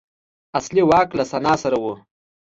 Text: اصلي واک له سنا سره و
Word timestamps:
اصلي 0.57 0.81
واک 0.89 1.09
له 1.17 1.23
سنا 1.31 1.53
سره 1.63 1.77
و 1.83 1.85